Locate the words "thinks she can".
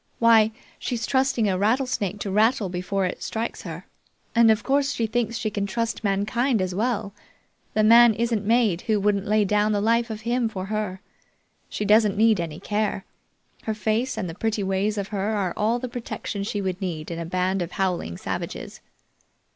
5.05-5.67